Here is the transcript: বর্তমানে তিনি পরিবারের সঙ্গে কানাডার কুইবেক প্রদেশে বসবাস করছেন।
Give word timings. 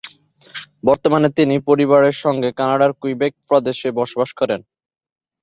বর্তমানে 0.83 1.29
তিনি 1.37 1.55
পরিবারের 1.69 2.15
সঙ্গে 2.23 2.49
কানাডার 2.59 2.91
কুইবেক 2.93 3.33
প্রদেশে 3.47 3.89
বসবাস 3.99 4.29
করছেন। 4.39 4.61